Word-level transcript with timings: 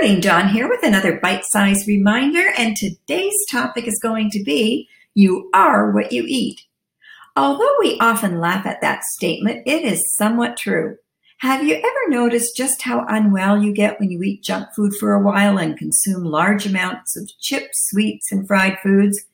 morning, 0.00 0.20
Dawn 0.20 0.48
here 0.48 0.68
with 0.68 0.84
another 0.84 1.18
bite 1.18 1.42
sized 1.46 1.88
reminder. 1.88 2.52
And 2.56 2.76
today's 2.76 3.34
topic 3.50 3.88
is 3.88 3.98
going 4.00 4.30
to 4.30 4.44
be 4.44 4.88
You 5.14 5.50
are 5.52 5.90
what 5.90 6.12
you 6.12 6.24
eat. 6.24 6.60
Although 7.36 7.74
we 7.80 7.98
often 7.98 8.38
laugh 8.38 8.64
at 8.64 8.80
that 8.80 9.02
statement, 9.16 9.66
it 9.66 9.84
is 9.84 10.14
somewhat 10.14 10.56
true. 10.56 10.98
Have 11.40 11.64
you 11.64 11.74
ever 11.74 12.10
noticed 12.10 12.56
just 12.56 12.82
how 12.82 13.06
unwell 13.08 13.60
you 13.60 13.72
get 13.72 13.98
when 13.98 14.08
you 14.08 14.22
eat 14.22 14.44
junk 14.44 14.68
food 14.76 14.92
for 15.00 15.14
a 15.14 15.22
while 15.22 15.58
and 15.58 15.76
consume 15.76 16.24
large 16.24 16.64
amounts 16.64 17.16
of 17.16 17.28
chips, 17.40 17.88
sweets, 17.90 18.30
and 18.30 18.46
fried 18.46 18.78
foods? 18.80 19.24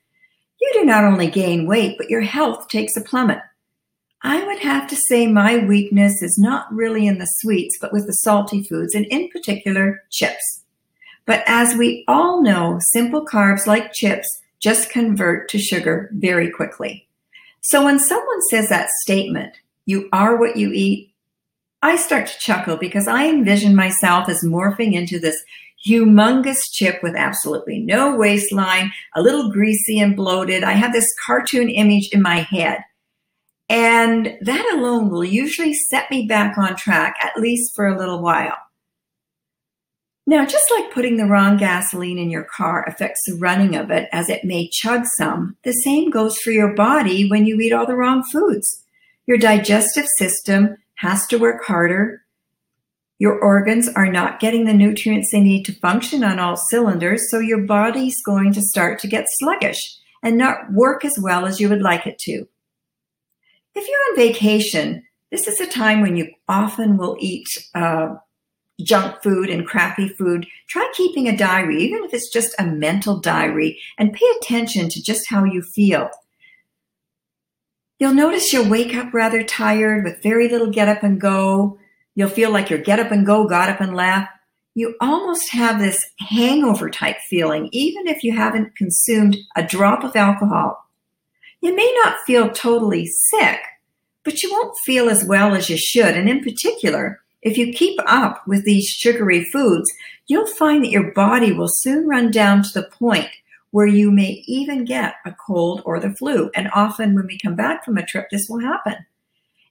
You 0.62 0.70
do 0.72 0.86
not 0.86 1.04
only 1.04 1.26
gain 1.26 1.66
weight, 1.66 1.98
but 1.98 2.08
your 2.08 2.22
health 2.22 2.68
takes 2.68 2.96
a 2.96 3.02
plummet. 3.02 3.40
I 4.24 4.42
would 4.42 4.60
have 4.60 4.88
to 4.88 4.96
say 4.96 5.26
my 5.26 5.58
weakness 5.58 6.22
is 6.22 6.38
not 6.38 6.72
really 6.72 7.06
in 7.06 7.18
the 7.18 7.26
sweets, 7.26 7.76
but 7.78 7.92
with 7.92 8.06
the 8.06 8.14
salty 8.14 8.64
foods, 8.64 8.94
and 8.94 9.04
in 9.06 9.28
particular, 9.28 10.02
chips. 10.10 10.62
But 11.26 11.44
as 11.46 11.76
we 11.76 12.04
all 12.08 12.42
know, 12.42 12.78
simple 12.80 13.26
carbs 13.26 13.66
like 13.66 13.92
chips 13.92 14.26
just 14.60 14.88
convert 14.88 15.50
to 15.50 15.58
sugar 15.58 16.08
very 16.14 16.50
quickly. 16.50 17.06
So 17.60 17.84
when 17.84 17.98
someone 17.98 18.40
says 18.48 18.70
that 18.70 18.88
statement, 19.02 19.56
you 19.84 20.08
are 20.10 20.36
what 20.36 20.56
you 20.56 20.70
eat, 20.72 21.12
I 21.82 21.96
start 21.96 22.26
to 22.26 22.38
chuckle 22.38 22.78
because 22.78 23.06
I 23.06 23.26
envision 23.26 23.76
myself 23.76 24.30
as 24.30 24.42
morphing 24.42 24.94
into 24.94 25.18
this 25.18 25.36
humongous 25.86 26.60
chip 26.72 27.02
with 27.02 27.14
absolutely 27.14 27.80
no 27.80 28.16
waistline, 28.16 28.90
a 29.14 29.20
little 29.20 29.52
greasy 29.52 30.00
and 30.00 30.16
bloated. 30.16 30.64
I 30.64 30.72
have 30.72 30.94
this 30.94 31.12
cartoon 31.26 31.68
image 31.68 32.08
in 32.10 32.22
my 32.22 32.36
head. 32.36 32.78
And 33.68 34.36
that 34.42 34.72
alone 34.74 35.08
will 35.08 35.24
usually 35.24 35.74
set 35.74 36.10
me 36.10 36.26
back 36.26 36.58
on 36.58 36.76
track, 36.76 37.16
at 37.22 37.40
least 37.40 37.74
for 37.74 37.86
a 37.86 37.98
little 37.98 38.20
while. 38.22 38.56
Now, 40.26 40.46
just 40.46 40.64
like 40.74 40.92
putting 40.92 41.18
the 41.18 41.26
wrong 41.26 41.58
gasoline 41.58 42.18
in 42.18 42.30
your 42.30 42.44
car 42.44 42.84
affects 42.86 43.20
the 43.26 43.36
running 43.36 43.76
of 43.76 43.90
it 43.90 44.08
as 44.10 44.30
it 44.30 44.44
may 44.44 44.70
chug 44.70 45.04
some, 45.18 45.56
the 45.64 45.72
same 45.72 46.08
goes 46.10 46.38
for 46.38 46.50
your 46.50 46.74
body 46.74 47.28
when 47.28 47.44
you 47.44 47.60
eat 47.60 47.72
all 47.72 47.86
the 47.86 47.96
wrong 47.96 48.22
foods. 48.22 48.84
Your 49.26 49.36
digestive 49.36 50.06
system 50.16 50.76
has 50.96 51.26
to 51.26 51.38
work 51.38 51.64
harder. 51.64 52.22
Your 53.18 53.38
organs 53.38 53.88
are 53.88 54.10
not 54.10 54.40
getting 54.40 54.64
the 54.64 54.72
nutrients 54.72 55.30
they 55.30 55.40
need 55.40 55.64
to 55.64 55.78
function 55.78 56.24
on 56.24 56.38
all 56.38 56.56
cylinders, 56.56 57.30
so 57.30 57.38
your 57.38 57.62
body's 57.62 58.22
going 58.24 58.52
to 58.54 58.62
start 58.62 58.98
to 59.00 59.08
get 59.08 59.26
sluggish 59.38 59.80
and 60.22 60.38
not 60.38 60.72
work 60.72 61.04
as 61.04 61.18
well 61.18 61.44
as 61.44 61.60
you 61.60 61.68
would 61.68 61.82
like 61.82 62.06
it 62.06 62.18
to. 62.20 62.46
If 63.74 63.88
you're 63.88 64.10
on 64.10 64.28
vacation, 64.28 65.04
this 65.30 65.48
is 65.48 65.60
a 65.60 65.66
time 65.66 66.00
when 66.00 66.16
you 66.16 66.30
often 66.48 66.96
will 66.96 67.16
eat 67.18 67.48
uh, 67.74 68.14
junk 68.80 69.22
food 69.22 69.50
and 69.50 69.66
crappy 69.66 70.08
food. 70.08 70.46
Try 70.68 70.90
keeping 70.94 71.28
a 71.28 71.36
diary, 71.36 71.82
even 71.82 72.04
if 72.04 72.14
it's 72.14 72.32
just 72.32 72.54
a 72.58 72.66
mental 72.66 73.18
diary, 73.18 73.80
and 73.98 74.12
pay 74.12 74.26
attention 74.40 74.88
to 74.90 75.02
just 75.02 75.28
how 75.28 75.44
you 75.44 75.62
feel. 75.62 76.08
You'll 77.98 78.14
notice 78.14 78.52
you'll 78.52 78.68
wake 78.68 78.94
up 78.94 79.14
rather 79.14 79.42
tired 79.42 80.04
with 80.04 80.22
very 80.22 80.48
little 80.48 80.70
get 80.70 80.88
up 80.88 81.02
and 81.02 81.20
go. 81.20 81.78
You'll 82.14 82.28
feel 82.28 82.50
like 82.50 82.70
your 82.70 82.78
get 82.78 83.00
up 83.00 83.10
and 83.10 83.26
go 83.26 83.48
got 83.48 83.70
up 83.70 83.80
and 83.80 83.96
left. 83.96 84.30
You 84.76 84.94
almost 85.00 85.50
have 85.52 85.78
this 85.78 85.98
hangover 86.18 86.90
type 86.90 87.16
feeling, 87.30 87.68
even 87.72 88.08
if 88.08 88.24
you 88.24 88.36
haven't 88.36 88.76
consumed 88.76 89.36
a 89.56 89.62
drop 89.62 90.02
of 90.02 90.16
alcohol. 90.16 90.83
You 91.64 91.74
may 91.74 91.90
not 92.04 92.18
feel 92.26 92.50
totally 92.50 93.06
sick, 93.06 93.58
but 94.22 94.42
you 94.42 94.52
won't 94.52 94.76
feel 94.84 95.08
as 95.08 95.24
well 95.24 95.54
as 95.54 95.70
you 95.70 95.78
should. 95.78 96.14
And 96.14 96.28
in 96.28 96.44
particular, 96.44 97.22
if 97.40 97.56
you 97.56 97.72
keep 97.72 97.98
up 98.06 98.46
with 98.46 98.66
these 98.66 98.86
sugary 98.86 99.46
foods, 99.50 99.90
you'll 100.26 100.46
find 100.46 100.84
that 100.84 100.90
your 100.90 101.10
body 101.12 101.52
will 101.52 101.70
soon 101.70 102.06
run 102.06 102.30
down 102.30 102.64
to 102.64 102.68
the 102.74 102.90
point 102.90 103.30
where 103.70 103.86
you 103.86 104.10
may 104.10 104.44
even 104.46 104.84
get 104.84 105.14
a 105.24 105.34
cold 105.46 105.80
or 105.86 105.98
the 105.98 106.14
flu. 106.16 106.50
And 106.54 106.68
often 106.74 107.14
when 107.14 107.26
we 107.26 107.38
come 107.38 107.56
back 107.56 107.82
from 107.82 107.96
a 107.96 108.04
trip, 108.04 108.26
this 108.30 108.46
will 108.46 108.60
happen. 108.60 109.06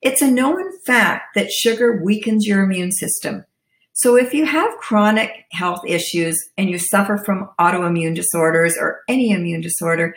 It's 0.01 0.23
a 0.23 0.31
known 0.31 0.75
fact 0.79 1.35
that 1.35 1.51
sugar 1.51 2.01
weakens 2.03 2.47
your 2.47 2.63
immune 2.63 2.91
system. 2.91 3.45
So 3.93 4.15
if 4.15 4.33
you 4.33 4.47
have 4.47 4.79
chronic 4.79 5.45
health 5.51 5.83
issues 5.85 6.43
and 6.57 6.71
you 6.71 6.79
suffer 6.79 7.19
from 7.19 7.51
autoimmune 7.59 8.15
disorders 8.15 8.75
or 8.79 9.01
any 9.07 9.29
immune 9.29 9.61
disorder, 9.61 10.15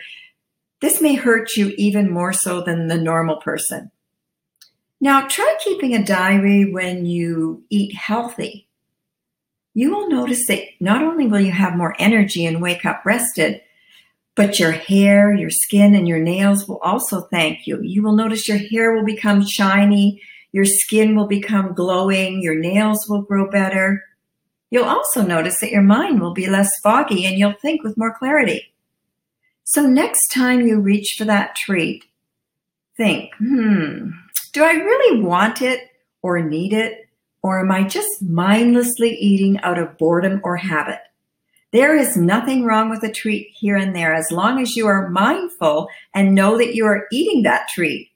this 0.81 1.01
may 1.01 1.15
hurt 1.15 1.55
you 1.55 1.73
even 1.77 2.11
more 2.11 2.33
so 2.33 2.61
than 2.61 2.87
the 2.87 2.97
normal 2.97 3.37
person. 3.37 3.91
Now, 4.99 5.27
try 5.27 5.55
keeping 5.63 5.93
a 5.93 6.03
diary 6.03 6.71
when 6.71 7.05
you 7.05 7.63
eat 7.69 7.95
healthy. 7.95 8.67
You 9.73 9.91
will 9.91 10.09
notice 10.09 10.47
that 10.47 10.63
not 10.79 11.03
only 11.03 11.27
will 11.27 11.39
you 11.39 11.51
have 11.51 11.75
more 11.75 11.95
energy 11.99 12.45
and 12.45 12.61
wake 12.61 12.83
up 12.83 13.05
rested, 13.05 13.61
but 14.35 14.59
your 14.59 14.71
hair, 14.71 15.33
your 15.33 15.49
skin, 15.49 15.95
and 15.95 16.07
your 16.07 16.19
nails 16.19 16.67
will 16.67 16.79
also 16.79 17.21
thank 17.21 17.67
you. 17.67 17.79
You 17.81 18.03
will 18.03 18.15
notice 18.15 18.47
your 18.47 18.57
hair 18.57 18.93
will 18.93 19.05
become 19.05 19.45
shiny, 19.45 20.21
your 20.51 20.65
skin 20.65 21.15
will 21.15 21.27
become 21.27 21.73
glowing, 21.73 22.41
your 22.41 22.55
nails 22.55 23.07
will 23.07 23.21
grow 23.21 23.49
better. 23.49 24.03
You'll 24.69 24.85
also 24.85 25.23
notice 25.23 25.59
that 25.59 25.71
your 25.71 25.81
mind 25.81 26.21
will 26.21 26.33
be 26.33 26.47
less 26.47 26.71
foggy 26.81 27.25
and 27.25 27.37
you'll 27.37 27.53
think 27.53 27.83
with 27.83 27.97
more 27.97 28.15
clarity. 28.17 28.73
So 29.69 29.85
next 29.85 30.29
time 30.29 30.65
you 30.65 30.79
reach 30.79 31.15
for 31.17 31.25
that 31.25 31.57
treat, 31.57 32.05
think, 32.95 33.35
hmm, 33.35 34.11
do 34.53 34.63
I 34.63 34.71
really 34.71 35.21
want 35.21 35.61
it 35.61 35.89
or 36.21 36.39
need 36.39 36.71
it? 36.71 37.09
Or 37.43 37.59
am 37.59 37.69
I 37.69 37.83
just 37.83 38.21
mindlessly 38.21 39.09
eating 39.15 39.59
out 39.59 39.77
of 39.77 39.97
boredom 39.97 40.39
or 40.45 40.55
habit? 40.55 40.99
There 41.73 41.97
is 41.97 42.15
nothing 42.15 42.63
wrong 42.63 42.89
with 42.89 43.03
a 43.03 43.11
treat 43.11 43.49
here 43.59 43.75
and 43.75 43.93
there 43.93 44.13
as 44.13 44.31
long 44.31 44.61
as 44.61 44.77
you 44.77 44.87
are 44.87 45.09
mindful 45.09 45.89
and 46.13 46.33
know 46.33 46.57
that 46.57 46.73
you 46.73 46.85
are 46.85 47.05
eating 47.11 47.43
that 47.43 47.67
treat. 47.67 48.11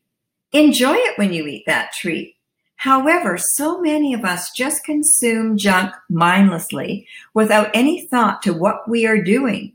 Enjoy 0.54 0.94
it 0.96 1.18
when 1.18 1.34
you 1.34 1.46
eat 1.48 1.66
that 1.68 1.92
treat. 1.92 2.38
However, 2.78 3.38
so 3.38 3.82
many 3.82 4.14
of 4.14 4.24
us 4.24 4.52
just 4.56 4.86
consume 4.86 5.58
junk 5.58 5.94
mindlessly 6.10 7.06
without 7.34 7.70
any 7.74 8.08
thought 8.08 8.42
to 8.44 8.54
what 8.54 8.90
we 8.90 9.06
are 9.06 9.22
doing. 9.22 9.74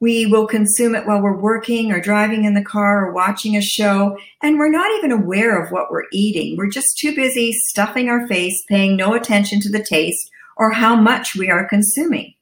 We 0.00 0.26
will 0.26 0.46
consume 0.46 0.94
it 0.94 1.06
while 1.06 1.20
we're 1.20 1.36
working 1.36 1.90
or 1.90 2.00
driving 2.00 2.44
in 2.44 2.54
the 2.54 2.64
car 2.64 3.04
or 3.04 3.12
watching 3.12 3.56
a 3.56 3.60
show, 3.60 4.16
and 4.42 4.58
we're 4.58 4.70
not 4.70 4.90
even 4.98 5.10
aware 5.10 5.60
of 5.60 5.72
what 5.72 5.90
we're 5.90 6.06
eating. 6.12 6.56
We're 6.56 6.70
just 6.70 6.98
too 6.98 7.14
busy 7.14 7.52
stuffing 7.52 8.08
our 8.08 8.26
face, 8.28 8.62
paying 8.68 8.96
no 8.96 9.14
attention 9.14 9.60
to 9.60 9.70
the 9.70 9.84
taste 9.84 10.30
or 10.56 10.70
how 10.70 10.94
much 10.94 11.34
we 11.36 11.50
are 11.50 11.68
consuming. 11.68 12.34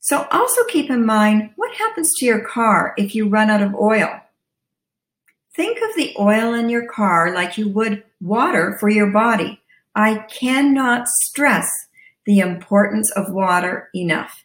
So 0.00 0.26
also 0.30 0.64
keep 0.64 0.90
in 0.90 1.04
mind 1.04 1.50
what 1.56 1.74
happens 1.74 2.14
to 2.16 2.26
your 2.26 2.40
car 2.40 2.94
if 2.96 3.14
you 3.14 3.28
run 3.28 3.50
out 3.50 3.62
of 3.62 3.74
oil. 3.74 4.08
Think 5.54 5.78
of 5.78 5.94
the 5.94 6.14
oil 6.18 6.54
in 6.54 6.70
your 6.70 6.86
car 6.86 7.34
like 7.34 7.58
you 7.58 7.68
would 7.68 8.02
water 8.20 8.76
for 8.80 8.88
your 8.88 9.10
body. 9.10 9.60
I 9.94 10.26
cannot 10.30 11.06
stress 11.08 11.68
the 12.24 12.38
importance 12.38 13.10
of 13.10 13.32
water 13.32 13.90
enough. 13.94 14.44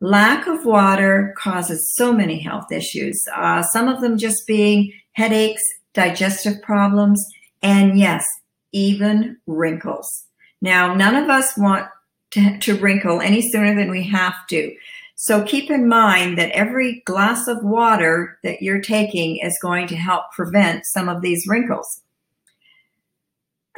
Lack 0.00 0.46
of 0.46 0.64
water 0.66 1.34
causes 1.38 1.94
so 1.94 2.12
many 2.12 2.38
health 2.40 2.70
issues, 2.70 3.18
uh, 3.34 3.62
some 3.62 3.88
of 3.88 4.00
them 4.02 4.18
just 4.18 4.46
being 4.46 4.92
headaches, 5.12 5.62
digestive 5.94 6.60
problems, 6.62 7.24
and 7.62 7.98
yes, 7.98 8.24
even 8.72 9.38
wrinkles. 9.46 10.26
Now, 10.60 10.94
none 10.94 11.16
of 11.16 11.30
us 11.30 11.56
want 11.56 11.86
to, 12.32 12.58
to 12.58 12.76
wrinkle 12.76 13.20
any 13.20 13.40
sooner 13.40 13.74
than 13.74 13.90
we 13.90 14.04
have 14.08 14.34
to. 14.50 14.74
So 15.14 15.42
keep 15.42 15.70
in 15.70 15.88
mind 15.88 16.36
that 16.36 16.50
every 16.50 17.02
glass 17.06 17.48
of 17.48 17.64
water 17.64 18.38
that 18.42 18.60
you're 18.60 18.82
taking 18.82 19.38
is 19.38 19.58
going 19.62 19.86
to 19.88 19.96
help 19.96 20.24
prevent 20.32 20.84
some 20.84 21.08
of 21.08 21.22
these 21.22 21.46
wrinkles. 21.48 22.02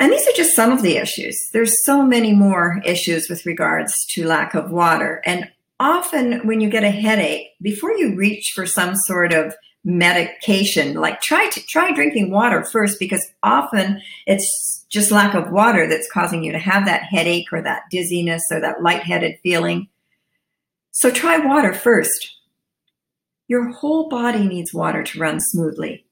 And 0.00 0.12
these 0.12 0.26
are 0.26 0.36
just 0.36 0.56
some 0.56 0.72
of 0.72 0.82
the 0.82 0.96
issues. 0.96 1.36
There's 1.52 1.84
so 1.84 2.02
many 2.04 2.32
more 2.32 2.80
issues 2.84 3.28
with 3.28 3.46
regards 3.46 3.92
to 4.10 4.26
lack 4.26 4.54
of 4.54 4.70
water. 4.70 5.22
And 5.24 5.48
often 5.80 6.46
when 6.46 6.60
you 6.60 6.68
get 6.68 6.84
a 6.84 6.90
headache, 6.90 7.48
before 7.62 7.92
you 7.92 8.14
reach 8.16 8.52
for 8.54 8.66
some 8.66 8.94
sort 8.94 9.32
of 9.32 9.54
medication, 9.84 10.94
like 10.94 11.20
try 11.20 11.48
to 11.50 11.60
try 11.66 11.92
drinking 11.92 12.30
water 12.30 12.64
first 12.64 12.98
because 12.98 13.24
often 13.42 14.00
it's 14.26 14.86
just 14.90 15.10
lack 15.10 15.34
of 15.34 15.52
water 15.52 15.88
that's 15.88 16.10
causing 16.10 16.42
you 16.42 16.52
to 16.52 16.58
have 16.58 16.84
that 16.86 17.02
headache 17.02 17.52
or 17.52 17.62
that 17.62 17.82
dizziness 17.90 18.42
or 18.50 18.60
that 18.60 18.82
lightheaded 18.82 19.36
feeling. 19.42 19.88
So 20.90 21.10
try 21.10 21.38
water 21.38 21.72
first. 21.72 22.36
Your 23.46 23.70
whole 23.72 24.08
body 24.08 24.46
needs 24.46 24.74
water 24.74 25.02
to 25.02 25.18
run 25.18 25.40
smoothly. 25.40 26.04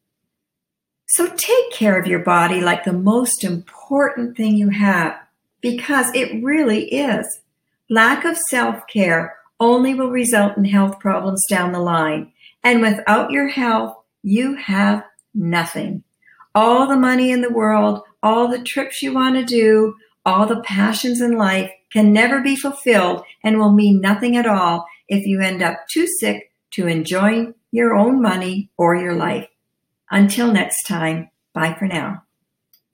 So 1.09 1.27
take 1.29 1.71
care 1.73 2.01
of 2.01 2.07
your 2.07 2.21
body 2.21 2.61
like 2.61 2.85
the 2.85 2.93
most 2.93 3.45
important 3.45 4.37
thing 4.37 4.57
you 4.57 4.71
have 4.71 5.17
because 5.61 6.07
it 6.15 6.43
really 6.43 6.85
is. 6.89 7.27
Lack 7.89 8.25
of 8.25 8.37
self 8.51 8.87
care 8.89 9.36
only 9.61 9.95
will 9.95 10.11
result 10.11 10.57
in 10.57 10.65
health 10.65 10.99
problems 10.99 11.45
down 11.49 11.73
the 11.73 11.81
line. 11.81 12.33
And 12.63 12.81
without 12.81 13.31
your 13.31 13.49
health, 13.49 13.97
you 14.23 14.57
have 14.57 15.05
nothing. 15.35 16.03
All 16.55 16.87
the 16.87 16.97
money 16.97 17.31
in 17.31 17.43
the 17.43 17.53
world, 17.53 18.03
all 18.23 18.49
the 18.49 18.63
trips 18.63 19.03
you 19.03 19.13
want 19.13 19.37
to 19.37 19.45
do, 19.45 19.95
all 20.25 20.47
the 20.47 20.63
passions 20.63 21.21
in 21.21 21.37
life 21.37 21.71
can 21.93 22.13
never 22.13 22.41
be 22.41 22.57
fulfilled 22.57 23.23
and 23.45 23.59
will 23.59 23.73
mean 23.73 24.01
nothing 24.01 24.37
at 24.37 24.47
all 24.47 24.87
if 25.09 25.25
you 25.25 25.41
end 25.41 25.63
up 25.63 25.87
too 25.89 26.07
sick 26.19 26.51
to 26.73 26.87
enjoy 26.87 27.53
your 27.71 27.95
own 27.95 28.21
money 28.21 28.71
or 28.77 28.97
your 28.97 29.15
life. 29.15 29.49
Until 30.11 30.53
next 30.53 30.85
time, 30.85 31.31
bye 31.53 31.77
for 31.79 31.87
now. 31.87 32.26